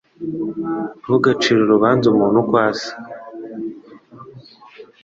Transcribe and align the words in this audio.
Ntugacire 1.03 1.59
urubanza 1.61 2.05
umuntu 2.07 2.37
uko 2.43 2.55
asa 2.69 2.91